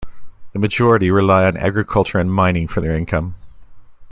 [0.53, 3.35] The majority rely on agriculture and mining for their income.